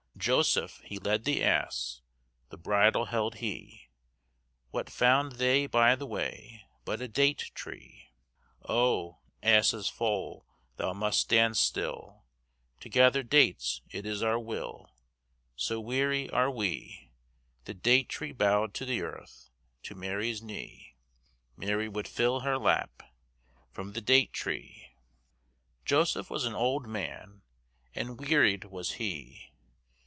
"Joseph 0.17 0.81
he 0.85 0.99
led 0.99 1.23
the 1.23 1.43
ass, 1.43 2.03
The 2.49 2.57
bridle 2.57 3.05
held 3.05 3.35
he; 3.35 3.89
What 4.69 4.87
found 4.87 5.37
they 5.37 5.65
by 5.65 5.95
the 5.95 6.05
way, 6.05 6.67
But 6.85 7.01
a 7.01 7.07
date 7.07 7.49
tree? 7.55 8.11
Oh! 8.61 9.17
ass's 9.41 9.89
foal, 9.89 10.45
thou 10.77 10.93
must 10.93 11.21
stand 11.21 11.57
still, 11.57 12.23
To 12.81 12.89
gather 12.89 13.23
dates 13.23 13.81
it 13.89 14.05
is 14.05 14.21
our 14.21 14.37
will, 14.37 14.91
So 15.55 15.79
weary 15.79 16.29
are 16.29 16.51
we. 16.51 17.09
The 17.65 17.73
date 17.73 18.07
tree 18.09 18.31
bowed 18.31 18.75
to 18.75 18.85
the 18.85 19.01
earth, 19.01 19.49
To 19.83 19.95
Mary's 19.95 20.43
knee; 20.43 20.97
Mary 21.57 21.89
would 21.89 22.07
fill 22.07 22.41
her 22.41 22.59
lap 22.59 23.01
From 23.71 23.93
the 23.93 24.01
date 24.01 24.33
tree. 24.33 24.87
Joseph 25.83 26.29
was 26.29 26.45
an 26.45 26.53
old 26.53 26.85
man, 26.85 27.41
And 27.95 28.19
wearied 28.21 28.65
was 28.65 28.91
he. 28.93 29.47